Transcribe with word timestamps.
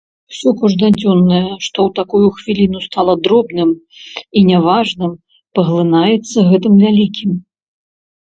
Усё 0.33 0.49
кожнадзённае, 0.59 1.41
што 1.65 1.77
ў 1.83 1.89
такую 1.99 2.27
хвіліну 2.37 2.79
стала 2.87 3.13
дробным 3.27 3.69
і 4.41 4.43
не 4.49 4.57
важным, 4.67 5.11
паглынаецца 5.59 6.37
гэтым 6.49 6.73
вялікім. 6.87 7.31